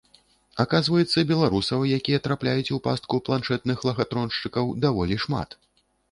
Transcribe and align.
Аказваецца, 0.63 1.23
беларусаў, 1.31 1.83
якія 1.97 2.19
трапляюць 2.27 2.73
у 2.77 2.79
пастку 2.87 3.19
планшэтных 3.27 3.77
лахатроншчыкаў, 3.91 4.71
даволі 4.87 5.19
шмат. 5.25 5.49